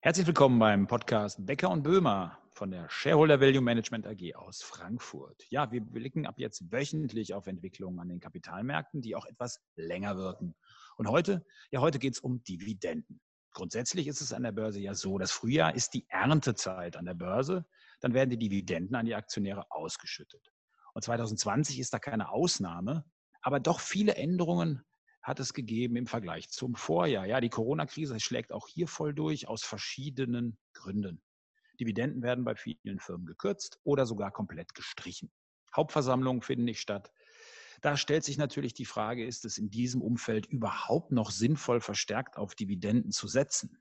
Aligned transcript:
Herzlich 0.00 0.28
willkommen 0.28 0.60
beim 0.60 0.86
Podcast 0.86 1.44
Becker 1.44 1.70
und 1.70 1.82
Böhmer 1.82 2.38
von 2.52 2.70
der 2.70 2.88
Shareholder 2.88 3.40
Value 3.40 3.60
Management 3.60 4.06
AG 4.06 4.36
aus 4.36 4.62
Frankfurt. 4.62 5.44
Ja, 5.50 5.72
wir 5.72 5.80
blicken 5.80 6.24
ab 6.24 6.36
jetzt 6.38 6.70
wöchentlich 6.70 7.34
auf 7.34 7.48
Entwicklungen 7.48 7.98
an 7.98 8.08
den 8.08 8.20
Kapitalmärkten, 8.20 9.02
die 9.02 9.16
auch 9.16 9.26
etwas 9.26 9.60
länger 9.74 10.16
wirken. 10.16 10.54
Und 10.98 11.08
heute, 11.08 11.44
ja, 11.72 11.80
heute 11.80 11.98
geht 11.98 12.14
es 12.14 12.20
um 12.20 12.44
Dividenden. 12.44 13.20
Grundsätzlich 13.50 14.06
ist 14.06 14.20
es 14.20 14.32
an 14.32 14.44
der 14.44 14.52
Börse 14.52 14.78
ja 14.78 14.94
so, 14.94 15.18
das 15.18 15.32
Frühjahr 15.32 15.74
ist 15.74 15.94
die 15.94 16.06
Erntezeit 16.08 16.96
an 16.96 17.04
der 17.04 17.14
Börse. 17.14 17.66
Dann 17.98 18.14
werden 18.14 18.30
die 18.30 18.38
Dividenden 18.38 18.94
an 18.94 19.04
die 19.04 19.16
Aktionäre 19.16 19.66
ausgeschüttet. 19.68 20.52
Und 20.94 21.02
2020 21.02 21.80
ist 21.80 21.92
da 21.92 21.98
keine 21.98 22.30
Ausnahme, 22.30 23.04
aber 23.42 23.58
doch 23.58 23.80
viele 23.80 24.14
Änderungen 24.14 24.84
hat 25.22 25.40
es 25.40 25.52
gegeben 25.52 25.96
im 25.96 26.06
Vergleich 26.06 26.48
zum 26.48 26.74
Vorjahr. 26.74 27.26
Ja, 27.26 27.40
die 27.40 27.50
Corona-Krise 27.50 28.20
schlägt 28.20 28.52
auch 28.52 28.68
hier 28.68 28.88
voll 28.88 29.14
durch 29.14 29.48
aus 29.48 29.62
verschiedenen 29.62 30.58
Gründen. 30.72 31.22
Dividenden 31.80 32.22
werden 32.22 32.44
bei 32.44 32.54
vielen 32.54 32.98
Firmen 32.98 33.26
gekürzt 33.26 33.78
oder 33.84 34.06
sogar 34.06 34.32
komplett 34.32 34.74
gestrichen. 34.74 35.30
Hauptversammlungen 35.74 36.42
finden 36.42 36.64
nicht 36.64 36.80
statt. 36.80 37.12
Da 37.80 37.96
stellt 37.96 38.24
sich 38.24 38.38
natürlich 38.38 38.74
die 38.74 38.84
Frage, 38.84 39.24
ist 39.24 39.44
es 39.44 39.58
in 39.58 39.70
diesem 39.70 40.02
Umfeld 40.02 40.46
überhaupt 40.46 41.12
noch 41.12 41.30
sinnvoll, 41.30 41.80
verstärkt 41.80 42.36
auf 42.36 42.54
Dividenden 42.54 43.12
zu 43.12 43.28
setzen? 43.28 43.78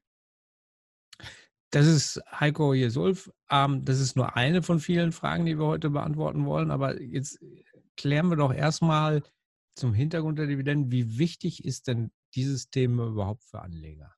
Das 1.71 1.87
ist 1.87 2.21
Heiko 2.31 2.73
Jesulf. 2.73 3.31
Ähm, 3.49 3.83
das 3.83 3.99
ist 3.99 4.15
nur 4.15 4.35
eine 4.35 4.61
von 4.61 4.79
vielen 4.79 5.11
Fragen, 5.11 5.45
die 5.45 5.57
wir 5.57 5.65
heute 5.65 5.89
beantworten 5.89 6.45
wollen. 6.45 6.71
Aber 6.71 7.01
jetzt 7.01 7.39
klären 7.97 8.29
wir 8.29 8.37
doch 8.37 8.53
erstmal, 8.53 9.23
zum 9.77 9.93
Hintergrund 9.93 10.39
der 10.39 10.47
Dividenden, 10.47 10.91
wie 10.91 11.17
wichtig 11.17 11.63
ist 11.63 11.87
denn 11.87 12.11
dieses 12.35 12.69
Thema 12.69 13.07
überhaupt 13.07 13.43
für 13.43 13.61
Anleger? 13.61 14.13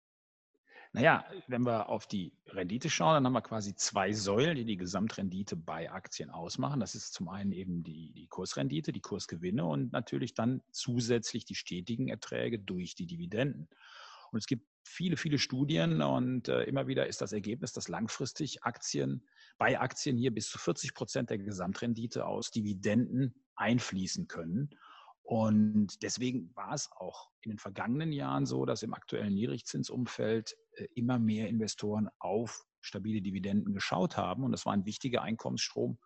Naja, 0.91 1.23
wenn 1.47 1.61
wir 1.67 1.89
auf 1.89 2.07
die 2.07 2.33
Rendite 2.47 2.89
schauen, 2.89 3.13
dann 3.13 3.25
haben 3.25 3.33
wir 3.33 3.41
quasi 3.43 3.75
zwei 3.75 4.11
Säulen, 4.11 4.55
die 4.55 4.65
die 4.65 4.77
Gesamtrendite 4.77 5.55
bei 5.55 5.91
Aktien 5.91 6.31
ausmachen. 6.31 6.79
Das 6.79 6.95
ist 6.95 7.13
zum 7.13 7.29
einen 7.29 7.51
eben 7.51 7.83
die, 7.83 8.11
die 8.13 8.27
Kursrendite, 8.27 8.91
die 8.91 9.01
Kursgewinne 9.01 9.65
und 9.65 9.91
natürlich 9.91 10.33
dann 10.33 10.63
zusätzlich 10.71 11.45
die 11.45 11.53
stetigen 11.53 12.07
Erträge 12.07 12.57
durch 12.57 12.95
die 12.95 13.05
Dividenden. 13.05 13.67
Und 14.31 14.39
es 14.39 14.47
gibt 14.47 14.65
viele, 14.83 15.15
viele 15.15 15.37
Studien 15.37 16.01
und 16.01 16.47
äh, 16.47 16.63
immer 16.63 16.87
wieder 16.87 17.05
ist 17.05 17.21
das 17.21 17.33
Ergebnis, 17.33 17.71
dass 17.71 17.87
langfristig 17.87 18.63
Aktien 18.63 19.27
bei 19.59 19.79
Aktien 19.79 20.17
hier 20.17 20.33
bis 20.33 20.49
zu 20.49 20.57
40 20.57 20.95
Prozent 20.95 21.29
der 21.29 21.37
Gesamtrendite 21.37 22.25
aus 22.25 22.49
Dividenden 22.49 23.35
einfließen 23.55 24.27
können. 24.27 24.71
Und 25.29 26.01
deswegen 26.01 26.49
war 26.55 26.73
es 26.73 26.89
auch 26.91 27.29
in 27.41 27.51
den 27.51 27.59
vergangenen 27.59 28.11
Jahren 28.11 28.47
so, 28.47 28.65
dass 28.65 28.81
im 28.81 28.95
aktuellen 28.95 29.35
Niedrigzinsumfeld 29.35 30.57
äh, 30.71 30.87
immer 30.95 31.19
mehr 31.19 31.47
Investoren 31.49 32.09
auf 32.17 32.65
stabile 32.81 33.21
Dividenden 33.21 33.75
geschaut 33.75 34.17
haben. 34.17 34.43
Und 34.43 34.53
das 34.53 34.65
war 34.65 34.73
ein 34.73 34.87
wichtiger 34.87 35.21
Einkommensstrom, 35.21 35.99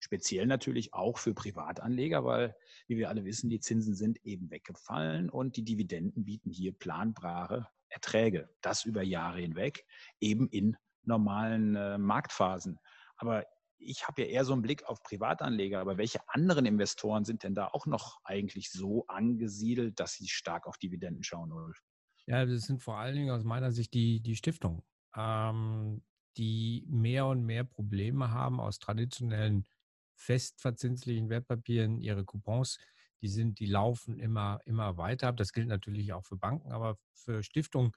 speziell 0.00 0.46
natürlich 0.46 0.92
auch 0.92 1.16
für 1.16 1.32
Privatanleger, 1.32 2.26
weil, 2.26 2.54
wie 2.88 2.98
wir 2.98 3.08
alle 3.08 3.24
wissen, 3.24 3.48
die 3.48 3.60
Zinsen 3.60 3.94
sind 3.94 4.22
eben 4.26 4.50
weggefallen 4.50 5.30
und 5.30 5.56
die 5.56 5.64
Dividenden 5.64 6.26
bieten 6.26 6.50
hier 6.50 6.72
planbare 6.74 7.68
Erträge. 7.88 8.50
Das 8.60 8.84
über 8.84 9.02
Jahre 9.02 9.40
hinweg, 9.40 9.86
eben 10.20 10.46
in 10.50 10.76
normalen 11.04 11.74
äh, 11.74 11.96
Marktphasen. 11.96 12.78
Aber 13.16 13.46
ich 13.78 14.06
habe 14.08 14.22
ja 14.22 14.28
eher 14.28 14.44
so 14.44 14.52
einen 14.52 14.62
Blick 14.62 14.84
auf 14.84 15.02
Privatanleger, 15.02 15.80
aber 15.80 15.98
welche 15.98 16.20
anderen 16.28 16.66
Investoren 16.66 17.24
sind 17.24 17.42
denn 17.44 17.54
da 17.54 17.68
auch 17.68 17.86
noch 17.86 18.18
eigentlich 18.24 18.70
so 18.70 19.06
angesiedelt, 19.08 20.00
dass 20.00 20.14
sie 20.14 20.28
stark 20.28 20.66
auf 20.66 20.78
Dividenden 20.78 21.22
schauen, 21.24 21.52
Ulf? 21.52 21.82
Ja, 22.26 22.44
das 22.44 22.62
sind 22.62 22.82
vor 22.82 22.98
allen 22.98 23.16
Dingen 23.16 23.30
aus 23.30 23.44
meiner 23.44 23.72
Sicht 23.72 23.94
die, 23.94 24.20
die 24.20 24.36
Stiftungen, 24.36 24.82
ähm, 25.16 26.02
die 26.36 26.84
mehr 26.88 27.26
und 27.26 27.42
mehr 27.44 27.64
Probleme 27.64 28.30
haben 28.30 28.60
aus 28.60 28.78
traditionellen 28.78 29.66
festverzinslichen 30.14 31.30
Wertpapieren, 31.30 32.00
ihre 32.00 32.24
Coupons, 32.24 32.78
die 33.22 33.28
sind, 33.28 33.60
die 33.60 33.66
laufen 33.66 34.18
immer, 34.18 34.60
immer 34.64 34.96
weiter 34.96 35.32
Das 35.32 35.52
gilt 35.52 35.68
natürlich 35.68 36.12
auch 36.12 36.24
für 36.26 36.36
Banken, 36.36 36.70
aber 36.72 36.98
für 37.14 37.42
Stiftungen. 37.42 37.92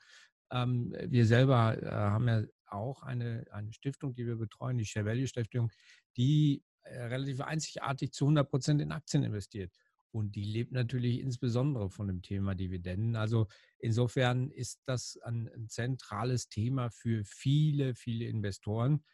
Ähm, 0.51 0.95
wir 1.07 1.25
selber 1.25 1.81
äh, 1.81 1.89
haben 1.89 2.27
ja 2.27 2.43
auch 2.67 3.03
eine, 3.03 3.45
eine 3.51 3.73
Stiftung, 3.73 4.13
die 4.15 4.25
wir 4.25 4.37
betreuen, 4.37 4.77
die 4.77 4.85
Share 4.85 5.05
Value 5.05 5.27
Stiftung, 5.27 5.71
die 6.17 6.63
äh, 6.83 7.03
relativ 7.03 7.41
einzigartig 7.41 8.11
zu 8.11 8.25
100 8.25 8.49
Prozent 8.49 8.81
in 8.81 8.91
Aktien 8.91 9.23
investiert. 9.23 9.71
Und 10.11 10.35
die 10.35 10.43
lebt 10.43 10.73
natürlich 10.73 11.21
insbesondere 11.21 11.89
von 11.89 12.07
dem 12.07 12.21
Thema 12.21 12.53
Dividenden. 12.53 13.15
Also 13.15 13.47
insofern 13.79 14.51
ist 14.51 14.81
das 14.85 15.17
ein, 15.23 15.49
ein 15.55 15.69
zentrales 15.69 16.49
Thema 16.49 16.89
für 16.89 17.23
viele, 17.23 17.95
viele 17.95 18.25
Investoren, 18.25 19.05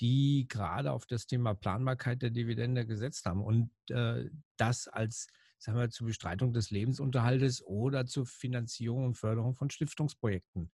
die 0.00 0.46
gerade 0.48 0.92
auf 0.92 1.06
das 1.06 1.26
Thema 1.26 1.54
Planbarkeit 1.54 2.22
der 2.22 2.30
Dividende 2.30 2.86
gesetzt 2.86 3.26
haben 3.26 3.42
und 3.42 3.70
äh, 3.90 4.28
das 4.56 4.86
als 4.88 5.26
sagen 5.58 5.78
wir, 5.78 5.88
zur 5.88 6.08
Bestreitung 6.08 6.52
des 6.52 6.70
Lebensunterhaltes 6.70 7.64
oder 7.64 8.06
zur 8.06 8.26
Finanzierung 8.26 9.06
und 9.06 9.14
Förderung 9.14 9.54
von 9.54 9.70
Stiftungsprojekten 9.70 10.70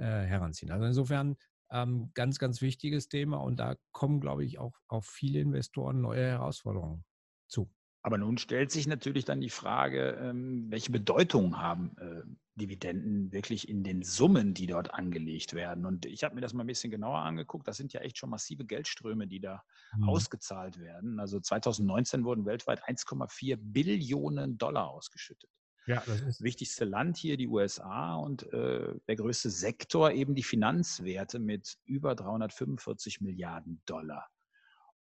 äh, 0.00 0.26
heranziehen. 0.26 0.72
Also 0.72 0.86
insofern 0.86 1.36
ähm, 1.70 2.10
ganz, 2.14 2.38
ganz 2.38 2.60
wichtiges 2.62 3.08
Thema 3.08 3.36
und 3.36 3.60
da 3.60 3.76
kommen, 3.92 4.20
glaube 4.20 4.44
ich, 4.44 4.58
auch 4.58 4.74
auf 4.88 5.06
viele 5.06 5.40
Investoren 5.40 6.00
neue 6.00 6.26
Herausforderungen 6.26 7.04
zu. 7.48 7.70
Aber 8.02 8.16
nun 8.16 8.38
stellt 8.38 8.70
sich 8.70 8.86
natürlich 8.86 9.26
dann 9.26 9.42
die 9.42 9.50
Frage, 9.50 10.18
ähm, 10.22 10.70
welche 10.70 10.90
Bedeutung 10.90 11.58
haben 11.58 11.94
äh, 11.98 12.22
Dividenden 12.54 13.30
wirklich 13.30 13.68
in 13.68 13.84
den 13.84 14.02
Summen, 14.02 14.54
die 14.54 14.66
dort 14.66 14.94
angelegt 14.94 15.52
werden? 15.52 15.84
Und 15.84 16.06
ich 16.06 16.24
habe 16.24 16.34
mir 16.34 16.40
das 16.40 16.54
mal 16.54 16.64
ein 16.64 16.66
bisschen 16.66 16.90
genauer 16.90 17.18
angeguckt. 17.18 17.68
Das 17.68 17.76
sind 17.76 17.92
ja 17.92 18.00
echt 18.00 18.16
schon 18.16 18.30
massive 18.30 18.64
Geldströme, 18.64 19.26
die 19.26 19.40
da 19.40 19.62
mhm. 19.94 20.08
ausgezahlt 20.08 20.78
werden. 20.78 21.20
Also 21.20 21.40
2019 21.40 22.24
wurden 22.24 22.46
weltweit 22.46 22.82
1,4 22.88 23.58
Billionen 23.60 24.56
Dollar 24.56 24.88
ausgeschüttet. 24.88 25.50
Ja, 25.86 26.02
das 26.06 26.20
ist 26.20 26.42
wichtigste 26.42 26.84
Land 26.84 27.16
hier 27.16 27.36
die 27.36 27.48
USA 27.48 28.14
und 28.16 28.52
äh, 28.52 28.94
der 29.08 29.16
größte 29.16 29.50
Sektor 29.50 30.12
eben 30.12 30.34
die 30.34 30.42
Finanzwerte 30.42 31.38
mit 31.38 31.78
über 31.84 32.14
345 32.14 33.20
Milliarden 33.20 33.82
Dollar. 33.86 34.28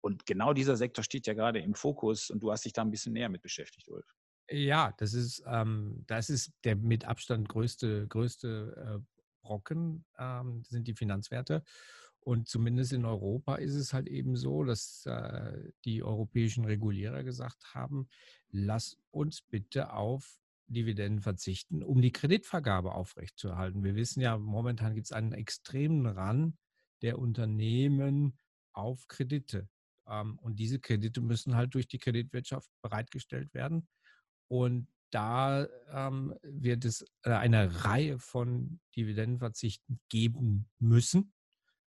Und 0.02 0.26
genau 0.26 0.54
dieser 0.54 0.78
Sektor 0.78 1.04
steht 1.04 1.28
ja 1.28 1.34
gerade 1.34 1.60
im 1.60 1.74
Fokus 1.74 2.30
und 2.30 2.42
du 2.42 2.52
hast 2.52 2.66
dich 2.66 2.74
da 2.74 2.84
ein 2.84 2.92
bisschen 2.92 3.14
näher 3.14 3.30
mit 3.30 3.42
beschäftigt, 3.42 3.90
Ulf. 3.90 4.06
Ja, 4.50 4.94
das 4.98 5.14
ist, 5.14 5.44
ähm, 5.48 6.04
das 6.08 6.30
ist 6.30 6.52
der 6.64 6.76
mit 6.76 7.06
Abstand 7.06 7.50
größte, 7.50 8.08
größte 8.08 9.02
äh, 9.02 9.18
Brocken, 9.42 10.06
ähm, 10.18 10.64
sind 10.64 10.88
die 10.88 10.94
Finanzwerte. 10.94 11.64
Und 12.20 12.48
zumindest 12.48 12.94
in 12.94 13.06
Europa 13.06 13.56
ist 13.56 13.74
es 13.74 13.94
halt 13.94 14.08
eben 14.08 14.36
so, 14.36 14.64
dass 14.64 15.06
äh, 15.06 15.72
die 15.86 16.04
europäischen 16.04 16.66
Regulierer 16.66 17.24
gesagt 17.24 17.74
haben, 17.74 18.10
lass 18.50 18.98
uns 19.12 19.42
bitte 19.42 19.94
auf 19.94 20.38
Dividenden 20.68 21.22
verzichten, 21.22 21.84
um 21.84 22.02
die 22.02 22.12
Kreditvergabe 22.12 22.94
aufrechtzuerhalten. 22.94 23.84
Wir 23.84 23.96
wissen 23.96 24.22
ja, 24.22 24.38
momentan 24.38 24.96
gibt 24.96 25.08
es 25.08 25.12
einen 25.12 25.34
extremen 25.34 26.06
Ran 26.06 26.58
der 27.02 27.20
Unternehmen 27.20 28.38
auf 28.74 29.08
Kredite. 29.08 29.70
Ähm, 30.08 30.38
und 30.40 30.58
diese 30.58 30.80
Kredite 30.80 31.22
müssen 31.22 31.56
halt 31.56 31.74
durch 31.74 31.88
die 31.88 32.00
Kreditwirtschaft 32.00 32.70
bereitgestellt 32.82 33.54
werden. 33.54 33.88
Und 34.48 34.88
da 35.10 35.68
ähm, 35.92 36.36
wird 36.44 36.86
es 36.86 37.06
äh, 37.24 37.32
eine 37.32 37.86
Reihe 37.86 38.20
von 38.20 38.80
Dividendenverzichten 38.96 40.00
geben 40.10 40.70
müssen, 40.80 41.34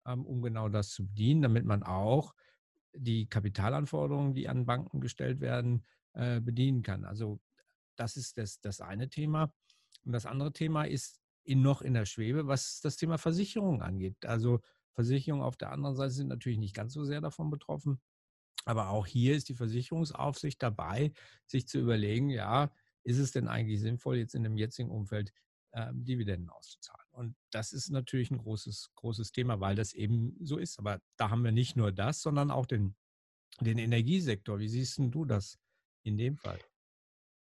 ähm, 0.08 0.26
um 0.26 0.42
genau 0.42 0.70
das 0.70 0.90
zu 0.90 1.06
bedienen, 1.08 1.44
damit 1.44 1.66
man 1.66 1.84
auch 1.84 2.34
die 2.96 3.28
Kapitalanforderungen, 3.28 4.34
die 4.34 4.48
an 4.48 4.66
Banken 4.66 5.00
gestellt 5.00 5.42
werden, 5.42 5.86
äh, 6.14 6.40
bedienen 6.40 6.82
kann. 6.82 7.06
Also 7.06 7.40
das 7.96 8.18
ist 8.18 8.38
das, 8.38 8.60
das 8.60 8.82
eine 8.82 9.10
Thema. 9.10 9.54
Und 10.06 10.12
das 10.12 10.26
andere 10.26 10.52
Thema 10.52 10.84
ist 10.84 11.22
in, 11.44 11.62
noch 11.62 11.82
in 11.82 11.94
der 11.94 12.06
Schwebe, 12.06 12.48
was 12.48 12.80
das 12.82 12.98
Thema 12.98 13.18
Versicherung 13.18 13.82
angeht. 13.82 14.26
Also 14.26 14.62
Versicherungen 14.94 15.44
auf 15.44 15.58
der 15.58 15.72
anderen 15.72 15.96
Seite 15.96 16.12
sind 16.12 16.28
natürlich 16.28 16.60
nicht 16.60 16.76
ganz 16.76 16.94
so 16.94 17.04
sehr 17.04 17.22
davon 17.22 17.50
betroffen. 17.50 18.02
Aber 18.66 18.90
auch 18.90 19.06
hier 19.06 19.36
ist 19.36 19.50
die 19.50 19.56
Versicherungsaufsicht 19.56 20.62
dabei, 20.62 21.12
sich 21.46 21.68
zu 21.68 21.80
überlegen, 21.80 22.30
ja, 22.30 22.72
ist 23.04 23.18
es 23.18 23.32
denn 23.32 23.48
eigentlich 23.48 23.82
sinnvoll, 23.82 24.18
jetzt 24.18 24.36
in 24.36 24.44
dem 24.44 24.58
jetzigen 24.58 24.90
Umfeld 24.90 25.34
äh, 25.72 25.92
Dividenden 25.94 26.50
auszuzahlen? 26.50 27.08
Und 27.12 27.36
das 27.52 27.74
ist 27.74 27.90
natürlich 27.90 28.32
ein 28.32 28.38
großes, 28.38 28.92
großes 28.96 29.32
Thema, 29.34 29.60
weil 29.60 29.76
das 29.76 29.94
eben 29.94 30.38
so 30.40 30.58
ist. 30.58 30.80
Aber 30.80 31.02
da 31.18 31.30
haben 31.30 31.44
wir 31.44 31.52
nicht 31.52 31.76
nur 31.76 31.92
das, 31.92 32.22
sondern 32.22 32.52
auch 32.52 32.66
den, 32.66 32.96
den 33.60 33.78
Energiesektor. 33.78 34.60
Wie 34.60 34.70
siehst 34.70 34.98
du 34.98 35.26
das 35.26 35.60
in 36.04 36.18
dem 36.18 36.38
Fall? 36.38 36.60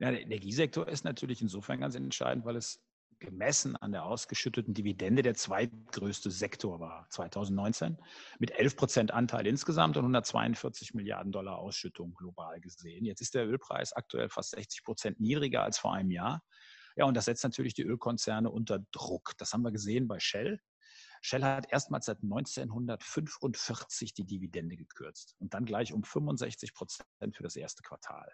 Ja, 0.01 0.09
der 0.09 0.23
Energiesektor 0.23 0.87
ist 0.87 1.03
natürlich 1.05 1.43
insofern 1.43 1.79
ganz 1.79 1.93
entscheidend, 1.93 2.43
weil 2.43 2.55
es 2.55 2.83
gemessen 3.19 3.75
an 3.75 3.91
der 3.91 4.03
ausgeschütteten 4.03 4.73
Dividende 4.73 5.21
der 5.21 5.35
zweitgrößte 5.35 6.31
Sektor 6.31 6.79
war 6.79 7.05
2019 7.11 7.99
mit 8.39 8.49
11 8.49 8.75
Prozent 8.75 9.11
Anteil 9.11 9.45
insgesamt 9.45 9.97
und 9.97 10.05
142 10.05 10.95
Milliarden 10.95 11.31
Dollar 11.31 11.59
Ausschüttung 11.59 12.15
global 12.15 12.59
gesehen. 12.61 13.05
Jetzt 13.05 13.21
ist 13.21 13.35
der 13.35 13.45
Ölpreis 13.45 13.93
aktuell 13.93 14.27
fast 14.29 14.49
60 14.55 14.83
Prozent 14.83 15.19
niedriger 15.19 15.61
als 15.61 15.77
vor 15.77 15.93
einem 15.93 16.09
Jahr. 16.09 16.41
Ja, 16.95 17.05
und 17.05 17.15
das 17.15 17.25
setzt 17.25 17.43
natürlich 17.43 17.75
die 17.75 17.83
Ölkonzerne 17.83 18.49
unter 18.49 18.79
Druck. 18.91 19.33
Das 19.37 19.53
haben 19.53 19.61
wir 19.61 19.71
gesehen 19.71 20.07
bei 20.07 20.19
Shell. 20.19 20.59
Shell 21.21 21.43
hat 21.43 21.71
erstmals 21.71 22.07
seit 22.07 22.23
1945 22.23 24.15
die 24.15 24.25
Dividende 24.25 24.77
gekürzt 24.77 25.35
und 25.37 25.53
dann 25.53 25.65
gleich 25.65 25.93
um 25.93 26.03
65 26.03 26.73
Prozent 26.73 27.35
für 27.35 27.43
das 27.43 27.55
erste 27.55 27.83
Quartal. 27.83 28.33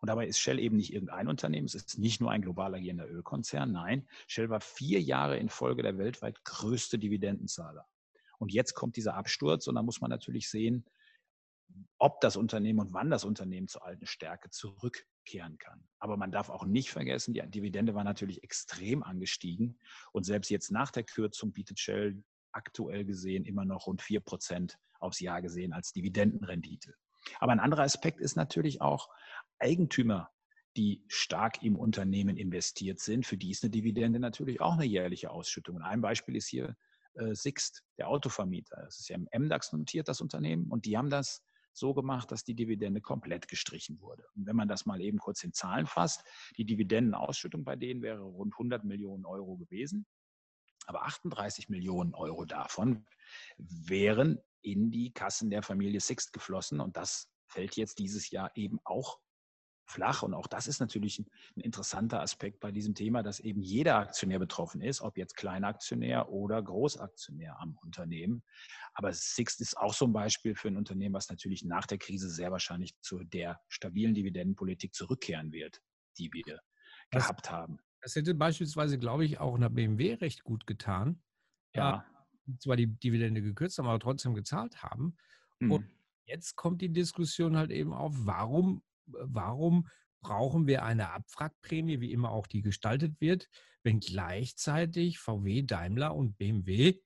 Und 0.00 0.08
dabei 0.08 0.26
ist 0.26 0.38
Shell 0.38 0.58
eben 0.58 0.76
nicht 0.76 0.92
irgendein 0.92 1.28
Unternehmen, 1.28 1.66
es 1.66 1.74
ist 1.74 1.98
nicht 1.98 2.20
nur 2.20 2.30
ein 2.30 2.42
global 2.42 2.74
agierender 2.74 3.10
Ölkonzern. 3.10 3.72
Nein, 3.72 4.08
Shell 4.26 4.48
war 4.48 4.60
vier 4.60 5.00
Jahre 5.00 5.38
in 5.38 5.48
Folge 5.48 5.82
der 5.82 5.98
weltweit 5.98 6.44
größte 6.44 6.98
Dividendenzahler. 6.98 7.86
Und 8.38 8.52
jetzt 8.52 8.74
kommt 8.74 8.96
dieser 8.96 9.14
Absturz 9.14 9.66
und 9.66 9.74
da 9.74 9.82
muss 9.82 10.00
man 10.00 10.10
natürlich 10.10 10.48
sehen, 10.48 10.84
ob 11.98 12.20
das 12.20 12.36
Unternehmen 12.36 12.78
und 12.78 12.92
wann 12.94 13.10
das 13.10 13.24
Unternehmen 13.24 13.68
zur 13.68 13.84
alten 13.84 14.06
Stärke 14.06 14.50
zurückkehren 14.50 15.58
kann. 15.58 15.86
Aber 15.98 16.16
man 16.16 16.30
darf 16.30 16.48
auch 16.48 16.64
nicht 16.64 16.90
vergessen, 16.90 17.34
die 17.34 17.42
Dividende 17.50 17.94
war 17.94 18.04
natürlich 18.04 18.42
extrem 18.42 19.02
angestiegen 19.02 19.78
und 20.12 20.24
selbst 20.24 20.48
jetzt 20.50 20.70
nach 20.70 20.90
der 20.90 21.02
Kürzung 21.02 21.52
bietet 21.52 21.78
Shell 21.80 22.22
aktuell 22.52 23.04
gesehen 23.04 23.44
immer 23.44 23.64
noch 23.64 23.86
rund 23.86 24.00
4 24.00 24.20
Prozent 24.20 24.78
aufs 25.00 25.20
Jahr 25.20 25.42
gesehen 25.42 25.72
als 25.72 25.92
Dividendenrendite. 25.92 26.94
Aber 27.40 27.52
ein 27.52 27.60
anderer 27.60 27.82
Aspekt 27.82 28.20
ist 28.20 28.36
natürlich 28.36 28.80
auch 28.80 29.08
Eigentümer, 29.58 30.30
die 30.76 31.04
stark 31.08 31.62
im 31.62 31.76
Unternehmen 31.76 32.36
investiert 32.36 33.00
sind. 33.00 33.26
Für 33.26 33.36
die 33.36 33.50
ist 33.50 33.64
eine 33.64 33.70
Dividende 33.70 34.20
natürlich 34.20 34.60
auch 34.60 34.74
eine 34.74 34.84
jährliche 34.84 35.30
Ausschüttung. 35.30 35.76
Und 35.76 35.82
ein 35.82 36.00
Beispiel 36.00 36.36
ist 36.36 36.48
hier 36.48 36.76
äh, 37.14 37.34
Sixt, 37.34 37.82
der 37.98 38.08
Autovermieter. 38.08 38.76
Das 38.84 39.00
ist 39.00 39.08
ja 39.08 39.16
im 39.16 39.28
MDAX 39.36 39.72
notiert, 39.72 40.08
das 40.08 40.20
Unternehmen. 40.20 40.70
Und 40.70 40.84
die 40.84 40.96
haben 40.96 41.10
das 41.10 41.42
so 41.72 41.94
gemacht, 41.94 42.30
dass 42.30 42.44
die 42.44 42.54
Dividende 42.54 43.00
komplett 43.00 43.48
gestrichen 43.48 44.00
wurde. 44.00 44.24
Und 44.34 44.46
wenn 44.46 44.56
man 44.56 44.68
das 44.68 44.86
mal 44.86 45.00
eben 45.00 45.18
kurz 45.18 45.42
in 45.44 45.52
Zahlen 45.52 45.86
fasst, 45.86 46.24
die 46.56 46.64
Dividendenausschüttung 46.64 47.64
bei 47.64 47.76
denen 47.76 48.02
wäre 48.02 48.20
rund 48.20 48.54
100 48.54 48.84
Millionen 48.84 49.24
Euro 49.24 49.56
gewesen. 49.56 50.06
Aber 50.86 51.04
38 51.04 51.68
Millionen 51.68 52.14
Euro 52.14 52.44
davon 52.44 53.06
wären 53.58 54.38
in 54.62 54.90
die 54.90 55.12
Kassen 55.12 55.50
der 55.50 55.62
Familie 55.62 56.00
Sixt 56.00 56.32
geflossen. 56.32 56.80
Und 56.80 56.96
das 56.96 57.28
fällt 57.46 57.76
jetzt 57.76 57.98
dieses 57.98 58.30
Jahr 58.30 58.50
eben 58.54 58.78
auch 58.84 59.18
flach. 59.88 60.22
Und 60.22 60.34
auch 60.34 60.46
das 60.46 60.66
ist 60.66 60.80
natürlich 60.80 61.18
ein, 61.18 61.26
interessanter 61.56 62.20
Aspekt 62.20 62.60
bei 62.60 62.70
diesem 62.70 62.94
Thema, 62.94 63.22
dass 63.22 63.40
eben 63.40 63.62
jeder 63.62 63.96
Aktionär 63.96 64.38
betroffen 64.38 64.80
ist, 64.80 65.00
ob 65.00 65.16
jetzt 65.16 65.36
Kleinaktionär 65.36 66.28
oder 66.28 66.62
Großaktionär 66.62 67.58
am 67.58 67.76
Unternehmen. 67.82 68.42
Aber 68.94 69.12
Sixt 69.12 69.60
ist 69.60 69.76
auch 69.76 69.94
so 69.94 70.06
ein 70.06 70.12
Beispiel 70.12 70.54
für 70.54 70.68
ein 70.68 70.76
Unternehmen, 70.76 71.14
was 71.14 71.30
natürlich 71.30 71.64
nach 71.64 71.86
der 71.86 71.98
Krise 71.98 72.28
sehr 72.28 72.52
wahrscheinlich 72.52 72.98
zu 73.00 73.24
der 73.24 73.60
stabilen 73.68 74.14
Dividendenpolitik 74.14 74.94
zurückkehren 74.94 75.52
wird, 75.52 75.80
die 76.18 76.32
wir 76.32 76.60
das, 77.10 77.24
gehabt 77.24 77.50
haben. 77.50 77.78
Das 78.02 78.14
hätte 78.14 78.34
beispielsweise, 78.34 78.98
glaube 78.98 79.24
ich, 79.24 79.40
auch 79.40 79.54
einer 79.54 79.70
BMW 79.70 80.14
recht 80.14 80.44
gut 80.44 80.66
getan. 80.66 81.22
Ja. 81.74 82.04
Zwar 82.58 82.76
die 82.76 82.86
Dividende 82.86 83.42
gekürzt 83.42 83.78
haben, 83.78 83.86
aber 83.86 84.00
trotzdem 84.00 84.34
gezahlt 84.34 84.82
haben. 84.82 85.16
Mhm. 85.58 85.72
Und 85.72 85.86
jetzt 86.26 86.56
kommt 86.56 86.80
die 86.80 86.92
Diskussion 86.92 87.56
halt 87.56 87.70
eben 87.70 87.92
auf, 87.92 88.14
warum 88.18 88.82
warum 89.12 89.88
brauchen 90.20 90.66
wir 90.66 90.84
eine 90.84 91.10
Abwrackprämie, 91.10 92.00
wie 92.00 92.12
immer 92.12 92.30
auch 92.30 92.46
die 92.46 92.62
gestaltet 92.62 93.20
wird, 93.20 93.48
wenn 93.82 94.00
gleichzeitig 94.00 95.18
VW, 95.18 95.62
Daimler 95.62 96.14
und 96.14 96.36
BMW 96.36 96.98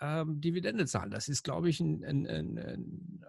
ähm, 0.00 0.40
Dividende 0.40 0.86
zahlen. 0.86 1.10
Das 1.10 1.28
ist, 1.28 1.44
glaube 1.44 1.68
ich, 1.68 1.80
ein, 1.80 2.04
ein, 2.04 2.26
ein, 2.26 2.58
ein 2.58 3.24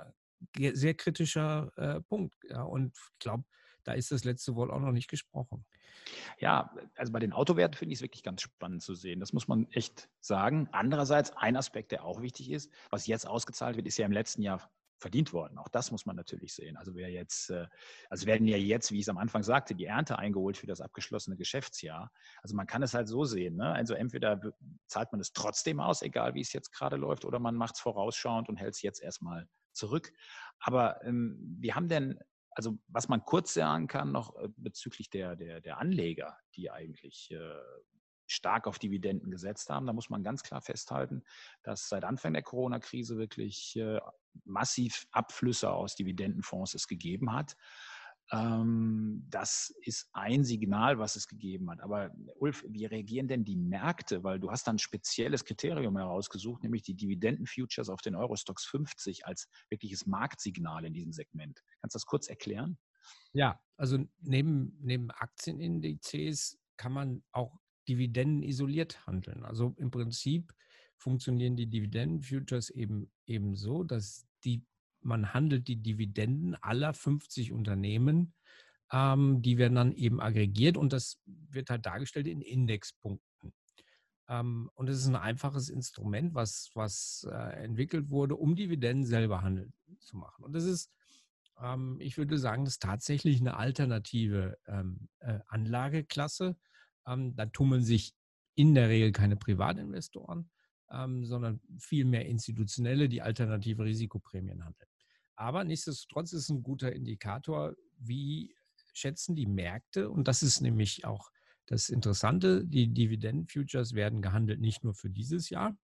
äh, 0.58 0.74
sehr 0.74 0.94
kritischer 0.94 1.72
äh, 1.76 2.02
Punkt. 2.02 2.36
Ja, 2.50 2.64
und 2.64 2.98
ich 2.98 3.20
glaube, 3.20 3.44
da 3.86 3.94
ist 3.94 4.12
das 4.12 4.24
letzte 4.26 4.56
Wort 4.56 4.72
auch 4.72 4.80
noch 4.80 4.92
nicht 4.92 5.10
gesprochen. 5.10 5.66
Ja, 6.40 6.76
also 6.96 7.12
bei 7.14 7.20
den 7.20 7.34
Autowerten 7.34 7.78
finde 7.78 7.94
ich 7.94 8.00
es 8.00 8.04
wirklich 8.04 8.24
ganz 8.24 8.42
spannend 8.42 8.82
zu 8.82 8.94
sehen. 8.96 9.20
Das 9.20 9.32
muss 9.32 9.48
man 9.48 9.68
echt 9.72 10.10
sagen. 10.20 10.68
Andererseits, 10.72 11.32
ein 11.38 11.56
Aspekt, 11.56 11.92
der 11.92 12.04
auch 12.04 12.22
wichtig 12.22 12.52
ist, 12.52 12.72
was 12.90 13.08
jetzt 13.08 13.28
ausgezahlt 13.28 13.78
wird, 13.78 13.88
ist 13.88 13.98
ja 13.98 14.06
im 14.06 14.12
letzten 14.12 14.42
Jahr 14.42 14.70
verdient 14.98 15.34
worden. 15.34 15.58
Auch 15.58 15.68
das 15.68 15.92
muss 15.92 16.06
man 16.06 16.16
natürlich 16.16 16.54
sehen. 16.54 16.78
Also 16.78 16.96
wer 16.96 17.10
jetzt, 17.10 17.50
äh, 17.50 17.68
also 18.10 18.26
werden 18.26 18.48
ja 18.48 18.58
jetzt, 18.58 18.92
wie 18.92 18.96
ich 18.96 19.04
es 19.04 19.10
am 19.10 19.18
Anfang 19.18 19.44
sagte, 19.44 19.76
die 19.76 19.86
Ernte 19.86 20.18
eingeholt 20.18 20.58
für 20.58 20.68
das 20.68 20.82
abgeschlossene 20.82 21.36
Geschäftsjahr. 21.36 22.12
Also 22.42 22.56
man 22.56 22.66
kann 22.66 22.82
es 22.82 22.94
halt 22.94 23.08
so 23.08 23.26
sehen. 23.26 23.58
Ne? 23.58 23.72
Also 23.72 23.94
entweder 23.94 24.40
zahlt 24.88 25.12
man 25.12 25.22
es 25.22 25.34
trotzdem 25.34 25.80
aus, 25.80 26.02
egal 26.02 26.34
wie 26.34 26.42
es 26.42 26.54
jetzt 26.54 26.72
gerade 26.72 26.96
läuft, 26.96 27.26
oder 27.26 27.40
man 27.40 27.56
macht 27.56 27.76
es 27.76 27.82
vorausschauend 27.82 28.50
und 28.50 28.58
hält 28.58 28.74
es 28.74 28.82
jetzt 28.82 29.02
erstmal 29.02 29.48
zurück. 29.74 30.12
Aber 30.60 31.04
ähm, 31.04 31.58
wir 31.60 31.76
haben 31.76 31.90
denn, 31.90 32.18
also 32.56 32.78
was 32.88 33.10
man 33.10 33.24
kurz 33.24 33.54
sagen 33.54 33.88
kann 33.88 34.12
noch 34.12 34.36
äh, 34.38 34.48
bezüglich 34.58 35.10
der, 35.10 35.36
der, 35.36 35.62
der 35.62 35.78
Anleger, 35.78 36.38
die 36.56 36.72
eigentlich 36.72 37.30
äh, 37.32 37.62
stark 38.28 38.66
auf 38.66 38.80
Dividenden 38.80 39.30
gesetzt 39.30 39.70
haben. 39.70 39.86
Da 39.86 39.94
muss 39.94 40.10
man 40.10 40.24
ganz 40.24 40.42
klar 40.42 40.62
festhalten, 40.62 41.24
dass 41.64 41.90
seit 41.90 42.04
Anfang 42.04 42.34
der 42.34 42.42
Corona-Krise 42.42 43.18
wirklich 43.18 43.76
äh, 43.76 44.00
massiv 44.46 45.06
Abflüsse 45.12 45.72
aus 45.72 45.96
Dividendenfonds 45.96 46.74
es 46.74 46.88
gegeben 46.88 47.34
hat. 47.34 47.56
Ähm, 48.32 49.24
das 49.30 49.74
ist 49.82 50.10
ein 50.14 50.44
Signal, 50.44 50.98
was 50.98 51.16
es 51.16 51.28
gegeben 51.28 51.70
hat. 51.70 51.82
Aber 51.82 52.12
Ulf, 52.36 52.66
wie 52.68 52.86
reagieren 52.86 53.28
denn 53.28 53.46
die 53.46 53.56
Märkte? 53.56 54.24
Weil 54.24 54.40
du 54.40 54.50
hast 54.52 54.68
dann 54.68 54.76
ein 54.76 54.80
spezielles 54.80 55.46
Kriterium 55.46 55.98
herausgesucht, 55.98 56.64
nämlich 56.64 56.84
die 56.84 56.96
Dividendenfutures 56.96 57.90
auf 57.90 58.02
den 58.02 58.16
Eurostox 58.16 58.66
50 58.66 59.26
als 59.26 59.48
wirkliches 59.70 60.06
Marktsignal 60.06 60.86
in 60.86 60.94
diesem 60.94 61.12
Segment. 61.12 61.62
Kannst 61.82 61.96
du 61.96 61.98
das 61.98 62.06
kurz 62.06 62.28
erklären? 62.28 62.78
Ja, 63.34 63.60
also 63.78 64.00
neben, 64.22 64.78
neben 64.82 65.12
Aktienindizes 65.12 66.58
kann 66.78 66.94
man 66.94 67.24
auch 67.32 67.60
Dividenden 67.88 68.44
isoliert 68.44 69.06
handeln. 69.06 69.44
Also 69.44 69.76
im 69.78 69.92
Prinzip 69.92 70.54
funktionieren 70.98 71.56
die 71.56 71.68
Dividenden-Futures 71.68 72.70
eben, 72.72 73.12
eben 73.26 73.56
so, 73.56 73.84
dass 73.84 74.26
die, 74.44 74.66
man 75.06 75.34
handelt 75.34 75.68
die 75.68 75.78
Dividenden 75.78 76.56
aller 76.56 76.94
50 76.94 77.52
Unternehmen, 77.52 78.34
ähm, 78.92 79.42
die 79.42 79.58
werden 79.58 79.76
dann 79.76 79.92
eben 79.94 80.22
aggregiert 80.22 80.78
und 80.78 80.94
das 80.94 81.20
wird 81.26 81.70
halt 81.70 81.86
dargestellt 81.86 82.28
in 82.28 82.42
Indexpunkten. 82.42 83.54
Ähm, 84.28 84.70
und 84.74 84.90
es 84.90 84.98
ist 84.98 85.08
ein 85.08 85.16
einfaches 85.16 85.70
Instrument, 85.70 86.34
was, 86.34 86.72
was 86.74 87.28
äh, 87.30 87.64
entwickelt 87.64 88.10
wurde, 88.10 88.36
um 88.36 88.56
Dividenden 88.56 89.06
selber 89.06 89.42
handeln 89.42 89.74
zu 90.00 90.18
machen. 90.18 90.44
Und 90.44 90.54
das 90.54 90.66
ist, 90.66 90.92
ähm, 91.62 91.98
ich 92.00 92.18
würde 92.18 92.38
sagen, 92.38 92.66
das 92.66 92.76
ist 92.76 92.84
tatsächlich 92.84 93.40
eine 93.40 93.58
alternative 93.58 94.58
ähm, 94.68 95.10
äh, 95.20 95.40
Anlageklasse 95.48 96.58
ähm, 97.08 97.36
da 97.36 97.46
tummeln 97.46 97.84
sich 97.84 98.14
in 98.56 98.74
der 98.74 98.90
Regel 98.90 99.12
keine 99.12 99.36
Privatinvestoren, 99.36 100.50
ähm, 100.92 101.26
sondern 101.26 101.62
vielmehr 101.78 102.26
institutionelle, 102.26 103.10
die 103.10 103.22
alternative 103.22 103.84
Risikoprämien 103.84 104.64
handeln. 104.64 104.85
Aber 105.36 105.64
nichtsdestotrotz 105.64 106.34
ist 106.34 106.44
es 106.44 106.50
ein 106.50 106.64
guter 106.64 106.94
Indikator, 106.94 107.76
wie 107.98 108.56
schätzen 108.94 109.36
die 109.36 109.48
Märkte, 109.48 110.10
und 110.10 110.28
das 110.28 110.42
ist 110.42 110.62
nämlich 110.62 111.06
auch 111.06 111.30
das 111.66 111.90
Interessante, 111.90 112.64
die 112.64 112.94
Dividenden-Futures 112.94 113.94
werden 113.94 114.22
gehandelt 114.22 114.62
nicht 114.62 114.84
nur 114.84 114.94
für 114.94 115.10
dieses 115.10 115.50
Jahr, 115.50 115.78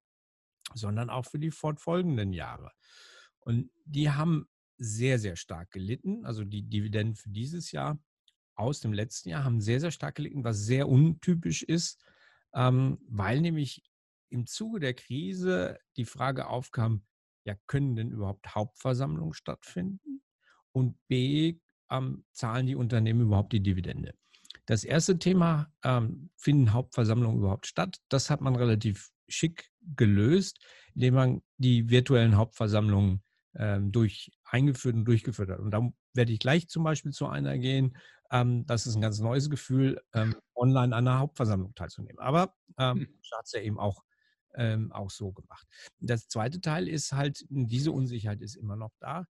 sondern 0.74 1.10
auch 1.10 1.26
für 1.26 1.40
die 1.40 1.52
fortfolgenden 1.52 2.34
Jahre. 2.34 2.72
Und 3.40 3.72
die 3.86 4.12
haben 4.12 4.48
sehr, 4.78 5.20
sehr 5.20 5.36
stark 5.36 5.72
gelitten. 5.72 6.26
Also 6.26 6.44
die 6.44 6.64
Dividenden 6.64 7.16
für 7.16 7.30
dieses 7.30 7.72
Jahr 7.72 8.00
aus 8.56 8.80
dem 8.80 8.94
letzten 8.94 9.30
Jahr 9.30 9.44
haben 9.44 9.62
sehr, 9.62 9.80
sehr 9.80 9.92
stark 9.92 10.16
gelitten, 10.16 10.44
was 10.44 10.60
sehr 10.60 10.88
untypisch 10.88 11.64
ist, 11.64 12.00
ähm, 12.54 13.00
weil 13.08 13.42
nämlich 13.42 13.84
im 14.30 14.46
Zuge 14.46 14.80
der 14.80 14.94
Krise 14.94 15.80
die 15.98 16.06
Frage 16.06 16.48
aufkam, 16.48 17.04
ja, 17.46 17.56
können 17.68 17.96
denn 17.96 18.12
überhaupt 18.12 18.56
Hauptversammlungen 18.56 19.34
stattfinden? 19.34 20.22
Und 20.72 20.98
B, 21.08 21.60
ähm, 21.90 22.26
zahlen 22.32 22.68
die 22.68 22.76
Unternehmen 22.76 23.22
überhaupt 23.22 23.54
die 23.54 23.62
Dividende? 23.62 24.14
Das 24.66 24.84
erste 24.84 25.20
Thema, 25.20 25.72
ähm, 25.84 26.30
finden 26.38 26.74
Hauptversammlungen 26.74 27.40
überhaupt 27.40 27.68
statt? 27.68 27.98
Das 28.10 28.30
hat 28.30 28.42
man 28.42 28.56
relativ 28.56 29.10
schick 29.28 29.70
gelöst, 29.96 30.60
indem 30.94 31.14
man 31.16 31.42
die 31.58 31.90
virtuellen 31.90 32.38
Hauptversammlungen 32.38 33.24
ähm, 33.56 33.92
durch 33.92 34.32
eingeführt 34.46 34.96
und 34.96 35.06
durchgeführt 35.06 35.50
hat. 35.50 35.60
Und 35.60 35.72
da 35.72 35.90
werde 36.14 36.32
ich 36.32 36.40
gleich 36.40 36.68
zum 36.68 36.84
Beispiel 36.84 37.12
zu 37.12 37.28
einer 37.28 37.58
gehen. 37.58 37.98
Ähm, 38.32 38.66
das 38.66 38.88
ist 38.88 38.96
ein 38.96 39.02
ganz 39.02 39.20
neues 39.20 39.50
Gefühl, 39.50 40.02
ähm, 40.14 40.36
online 40.56 40.96
an 40.96 41.08
einer 41.08 41.20
Hauptversammlung 41.20 41.74
teilzunehmen. 41.76 42.20
Aber 42.20 42.56
ähm, 42.78 43.00
hm. 43.00 43.20
hat 43.34 43.46
es 43.46 43.52
ja 43.54 43.62
eben 43.62 43.80
auch, 43.80 44.04
ähm, 44.56 44.92
auch 44.92 45.10
so 45.10 45.32
gemacht. 45.32 45.68
Das 46.00 46.28
zweite 46.28 46.62
Teil 46.62 46.88
ist 46.88 47.14
halt, 47.14 47.46
diese 47.50 47.92
Unsicherheit 47.92 48.42
ist 48.42 48.56
immer 48.56 48.76
noch 48.76 48.94
da. 49.00 49.26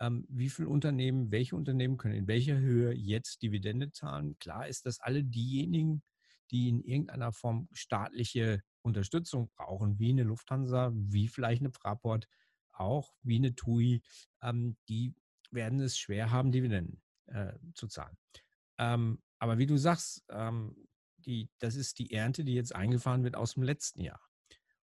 Ähm, 0.00 0.26
wie 0.28 0.50
viele 0.50 0.68
Unternehmen, 0.68 1.30
welche 1.30 1.56
Unternehmen 1.56 1.96
können 1.96 2.14
in 2.14 2.26
welcher 2.26 2.58
Höhe 2.58 2.92
jetzt 2.92 3.42
Dividende 3.42 3.92
zahlen? 3.92 4.36
Klar 4.38 4.66
ist, 4.68 4.86
dass 4.86 5.00
alle 5.00 5.22
diejenigen, 5.24 6.02
die 6.50 6.68
in 6.68 6.80
irgendeiner 6.80 7.32
Form 7.32 7.68
staatliche 7.72 8.62
Unterstützung 8.82 9.50
brauchen, 9.56 9.98
wie 9.98 10.10
eine 10.10 10.24
Lufthansa, 10.24 10.92
wie 10.94 11.28
vielleicht 11.28 11.62
eine 11.62 11.72
Fraport, 11.72 12.26
auch 12.72 13.14
wie 13.22 13.36
eine 13.36 13.54
TUI, 13.54 14.02
ähm, 14.42 14.76
die 14.88 15.14
werden 15.50 15.80
es 15.80 15.96
schwer 15.96 16.30
haben, 16.30 16.52
Dividenden 16.52 17.00
äh, 17.26 17.52
zu 17.74 17.86
zahlen. 17.86 18.16
Ähm, 18.78 19.22
aber 19.38 19.58
wie 19.58 19.66
du 19.66 19.76
sagst, 19.76 20.24
ähm, 20.30 20.74
die, 21.18 21.48
das 21.58 21.76
ist 21.76 21.98
die 21.98 22.12
Ernte, 22.12 22.44
die 22.44 22.54
jetzt 22.54 22.74
eingefahren 22.74 23.24
wird 23.24 23.36
aus 23.36 23.54
dem 23.54 23.62
letzten 23.62 24.00
Jahr. 24.00 24.20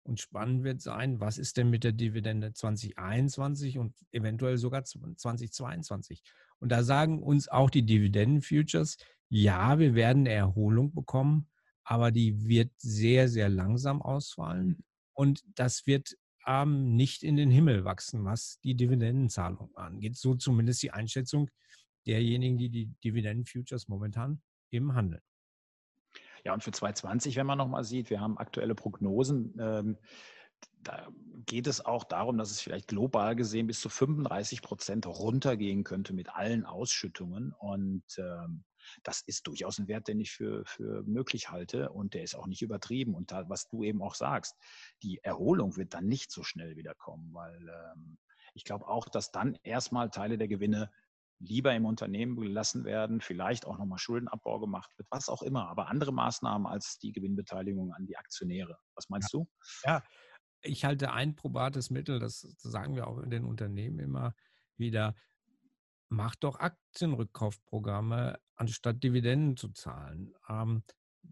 Und 0.04 0.20
spannend 0.20 0.64
wird 0.64 0.82
sein, 0.82 1.20
was 1.20 1.38
ist 1.38 1.58
denn 1.58 1.70
mit 1.70 1.84
der 1.84 1.92
Dividende 1.92 2.54
2021 2.54 3.78
und 3.78 3.94
eventuell 4.12 4.58
sogar 4.58 4.84
2022? 4.84 6.24
Und 6.60 6.72
da 6.72 6.84
sagen 6.84 7.22
uns 7.22 7.48
auch 7.48 7.70
die 7.70 7.86
Dividenden-Futures, 7.86 8.98
ja, 9.30 9.80
wir 9.80 9.96
werden 9.96 10.24
eine 10.24 10.34
Erholung 10.34 10.94
bekommen, 10.94 11.48
aber 11.84 12.12
die 12.12 12.48
wird 12.48 12.72
sehr, 12.78 13.30
sehr 13.30 13.50
langsam 13.50 14.02
ausfallen. 14.02 14.84
Und 15.14 15.44
das 15.56 15.86
wird 15.86 16.18
ähm, 16.48 16.96
nicht 16.96 17.24
in 17.24 17.36
den 17.36 17.52
Himmel 17.52 17.86
wachsen, 17.86 18.26
was 18.26 18.60
die 18.64 18.76
Dividendenzahlung 18.76 19.76
angeht. 19.76 20.18
So 20.18 20.36
zumindest 20.36 20.82
die 20.84 20.92
Einschätzung 20.92 21.50
derjenigen, 22.08 22.58
die 22.58 22.70
die 22.70 22.88
Dividenden-Futures 23.04 23.88
momentan 23.88 24.42
eben 24.72 24.96
handeln. 24.96 25.22
Ja, 26.44 26.54
und 26.54 26.64
für 26.64 26.72
2020, 26.72 27.36
wenn 27.36 27.46
man 27.46 27.58
nochmal 27.58 27.84
sieht, 27.84 28.10
wir 28.10 28.20
haben 28.20 28.38
aktuelle 28.38 28.76
Prognosen. 28.76 29.56
Ähm, 29.60 29.98
da 30.84 31.08
geht 31.46 31.68
es 31.68 31.86
auch 31.86 32.04
darum, 32.04 32.38
dass 32.38 32.52
es 32.52 32.62
vielleicht 32.62 32.88
global 32.88 33.36
gesehen 33.36 33.68
bis 33.68 33.82
zu 33.82 33.90
35 33.90 34.62
Prozent 34.62 35.06
runtergehen 35.06 35.84
könnte 35.84 36.14
mit 36.14 36.30
allen 36.30 36.66
Ausschüttungen. 36.66 37.54
Und 37.60 38.04
ähm, 38.18 38.64
das 39.04 39.22
ist 39.22 39.48
durchaus 39.48 39.80
ein 39.80 39.88
Wert, 39.88 40.08
den 40.08 40.20
ich 40.20 40.32
für, 40.32 40.66
für 40.66 41.04
möglich 41.04 41.50
halte 41.50 41.92
und 41.92 42.14
der 42.14 42.24
ist 42.24 42.36
auch 42.36 42.48
nicht 42.48 42.62
übertrieben. 42.62 43.16
Und 43.16 43.32
da, 43.32 43.48
was 43.50 43.68
du 43.68 43.84
eben 43.84 44.02
auch 44.02 44.16
sagst, 44.16 44.56
die 45.04 45.20
Erholung 45.24 45.78
wird 45.78 45.94
dann 45.94 46.08
nicht 46.08 46.32
so 46.32 46.44
schnell 46.44 46.76
wiederkommen, 46.76 47.30
weil 47.34 47.70
ähm, 47.70 48.18
ich 48.54 48.64
glaube 48.64 48.88
auch, 48.88 49.08
dass 49.08 49.32
dann 49.32 49.58
erstmal 49.64 50.10
Teile 50.10 50.38
der 50.38 50.48
Gewinne 50.48 50.92
lieber 51.42 51.74
im 51.74 51.86
Unternehmen 51.86 52.36
gelassen 52.40 52.84
werden, 52.86 53.22
vielleicht 53.22 53.66
auch 53.66 53.78
nochmal 53.78 53.98
Schuldenabbau 53.98 54.60
gemacht 54.60 54.92
wird, 54.98 55.08
was 55.12 55.30
auch 55.30 55.42
immer, 55.42 55.68
aber 55.68 55.88
andere 55.88 56.14
Maßnahmen 56.14 56.68
als 56.68 57.00
die 57.00 57.12
Gewinnbeteiligung 57.12 57.94
an 57.94 58.06
die 58.06 58.18
Aktionäre. 58.18 58.78
Was 58.96 59.10
meinst 59.10 59.34
ja. 59.34 59.40
du? 59.40 59.48
Ja, 59.86 60.04
ich 60.62 60.86
halte 60.86 61.12
ein 61.12 61.36
probates 61.36 61.90
Mittel, 61.90 62.20
das 62.20 62.42
sagen 62.60 62.96
wir 62.96 63.08
auch 63.08 63.18
in 63.20 63.30
den 63.30 63.46
Unternehmen 63.46 64.00
immer 64.00 64.36
wieder, 64.78 65.16
macht 66.10 66.44
doch 66.44 66.60
Aktienrückkaufprogramme, 66.60 68.40
anstatt 68.56 69.04
Dividenden 69.04 69.58
zu 69.58 69.70
zahlen. 69.70 70.34
Ähm, 70.48 70.84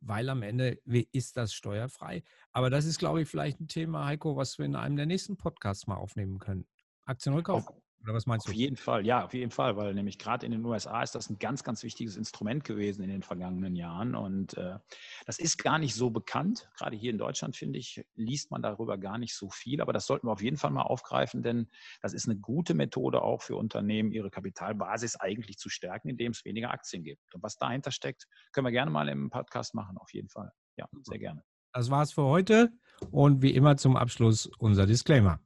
weil 0.01 0.29
am 0.29 0.43
Ende 0.43 0.79
ist 1.11 1.37
das 1.37 1.53
steuerfrei. 1.53 2.23
Aber 2.51 2.69
das 2.69 2.85
ist, 2.85 2.99
glaube 2.99 3.21
ich, 3.21 3.27
vielleicht 3.27 3.59
ein 3.59 3.67
Thema, 3.67 4.05
Heiko, 4.05 4.35
was 4.35 4.57
wir 4.57 4.65
in 4.65 4.75
einem 4.75 4.95
der 4.95 5.05
nächsten 5.05 5.37
Podcasts 5.37 5.87
mal 5.87 5.95
aufnehmen 5.95 6.39
können. 6.39 6.67
Aktienrückkauf. 7.05 7.67
Auf, 7.67 7.78
oder 8.03 8.13
was 8.13 8.25
meinst 8.25 8.47
auf 8.47 8.53
du? 8.53 8.57
Auf 8.57 8.59
jeden 8.59 8.75
Fall, 8.75 9.05
ja, 9.05 9.25
auf 9.25 9.33
jeden 9.33 9.51
Fall, 9.51 9.75
weil 9.75 9.93
nämlich 9.93 10.17
gerade 10.17 10.45
in 10.45 10.51
den 10.51 10.63
USA 10.63 11.01
ist 11.03 11.15
das 11.15 11.29
ein 11.29 11.37
ganz, 11.39 11.63
ganz 11.63 11.83
wichtiges 11.83 12.15
Instrument 12.15 12.63
gewesen 12.63 13.03
in 13.03 13.09
den 13.09 13.23
vergangenen 13.23 13.75
Jahren. 13.75 14.15
Und 14.15 14.55
äh, 14.57 14.79
das 15.25 15.39
ist 15.39 15.57
gar 15.61 15.79
nicht 15.79 15.95
so 15.95 16.09
bekannt. 16.09 16.69
Gerade 16.77 16.95
hier 16.95 17.11
in 17.11 17.17
Deutschland, 17.17 17.55
finde 17.55 17.79
ich, 17.79 18.05
liest 18.15 18.51
man 18.51 18.61
darüber 18.61 18.97
gar 18.97 19.17
nicht 19.17 19.35
so 19.35 19.49
viel. 19.49 19.81
Aber 19.81 19.93
das 19.93 20.05
sollten 20.05 20.27
wir 20.27 20.31
auf 20.31 20.41
jeden 20.41 20.57
Fall 20.57 20.71
mal 20.71 20.83
aufgreifen, 20.83 21.41
denn 21.41 21.69
das 22.01 22.13
ist 22.13 22.27
eine 22.27 22.37
gute 22.37 22.73
Methode 22.73 23.21
auch 23.21 23.41
für 23.41 23.55
Unternehmen, 23.55 24.11
ihre 24.11 24.29
Kapitalbasis 24.29 25.17
eigentlich 25.17 25.57
zu 25.57 25.69
stärken, 25.69 26.09
indem 26.09 26.31
es 26.31 26.45
weniger 26.45 26.71
Aktien 26.71 27.03
gibt. 27.03 27.35
Und 27.35 27.43
was 27.43 27.57
dahinter 27.57 27.91
steckt, 27.91 28.27
können 28.53 28.65
wir 28.65 28.71
gerne 28.71 28.91
mal 28.91 29.09
im 29.09 29.29
Podcast 29.29 29.75
machen, 29.75 29.97
auf 29.97 30.13
jeden 30.13 30.29
Fall. 30.29 30.51
Ja, 30.77 30.87
sehr 31.03 31.19
gerne. 31.19 31.43
Das 31.73 31.89
war's 31.89 32.13
für 32.13 32.23
heute. 32.23 32.71
Und 33.11 33.41
wie 33.41 33.53
immer 33.53 33.77
zum 33.77 33.95
Abschluss 33.95 34.49
unser 34.57 34.85
Disclaimer. 34.85 35.39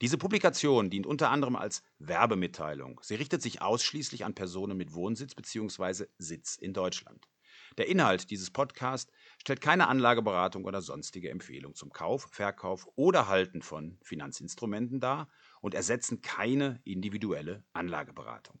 Diese 0.00 0.16
Publikation 0.16 0.88
dient 0.88 1.06
unter 1.06 1.30
anderem 1.30 1.56
als 1.56 1.82
Werbemitteilung. 1.98 3.00
Sie 3.02 3.16
richtet 3.16 3.42
sich 3.42 3.60
ausschließlich 3.60 4.24
an 4.24 4.34
Personen 4.34 4.78
mit 4.78 4.94
Wohnsitz 4.94 5.34
bzw. 5.34 6.06
Sitz 6.16 6.56
in 6.56 6.72
Deutschland. 6.72 7.28
Der 7.76 7.86
Inhalt 7.86 8.30
dieses 8.30 8.50
Podcasts 8.50 9.12
stellt 9.38 9.60
keine 9.60 9.88
Anlageberatung 9.88 10.64
oder 10.64 10.80
sonstige 10.80 11.28
Empfehlung 11.28 11.74
zum 11.74 11.92
Kauf, 11.92 12.28
Verkauf 12.32 12.88
oder 12.96 13.28
Halten 13.28 13.60
von 13.60 13.98
Finanzinstrumenten 14.02 15.00
dar 15.00 15.28
und 15.60 15.74
ersetzen 15.74 16.22
keine 16.22 16.80
individuelle 16.84 17.64
Anlageberatung. 17.74 18.58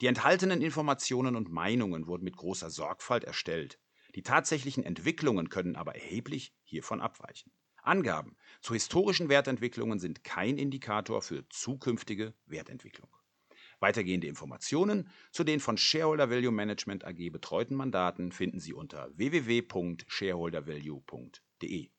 Die 0.00 0.08
enthaltenen 0.08 0.60
Informationen 0.60 1.36
und 1.36 1.50
Meinungen 1.50 2.08
wurden 2.08 2.24
mit 2.24 2.36
großer 2.36 2.68
Sorgfalt 2.68 3.22
erstellt. 3.22 3.78
Die 4.16 4.22
tatsächlichen 4.22 4.82
Entwicklungen 4.82 5.50
können 5.50 5.76
aber 5.76 5.94
erheblich 5.94 6.52
hiervon 6.64 7.00
abweichen. 7.00 7.52
Angaben 7.90 8.36
zu 8.60 8.72
historischen 8.72 9.28
Wertentwicklungen 9.28 9.98
sind 9.98 10.22
kein 10.22 10.58
Indikator 10.58 11.22
für 11.22 11.48
zukünftige 11.48 12.34
Wertentwicklung. 12.46 13.10
Weitergehende 13.80 14.28
Informationen 14.28 15.08
zu 15.32 15.42
den 15.42 15.58
von 15.58 15.76
Shareholder 15.76 16.30
Value 16.30 16.52
Management 16.52 17.04
AG 17.04 17.30
betreuten 17.32 17.74
Mandaten 17.74 18.30
finden 18.30 18.60
Sie 18.60 18.74
unter 18.74 19.10
www.shareholdervalue.de. 19.16 21.90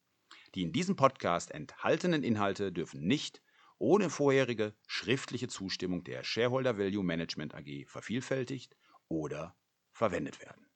Die 0.55 0.61
in 0.61 0.71
diesem 0.71 0.95
Podcast 0.95 1.51
enthaltenen 1.51 2.23
Inhalte 2.23 2.71
dürfen 2.71 3.01
nicht 3.01 3.41
ohne 3.77 4.09
vorherige 4.09 4.73
schriftliche 4.87 5.49
Zustimmung 5.49 6.05
der 6.05 6.23
Shareholder 6.23 6.77
Value 6.77 7.03
Management 7.03 7.53
AG 7.53 7.83
vervielfältigt 7.87 8.77
oder 9.09 9.57
verwendet 9.91 10.39
werden. 10.39 10.70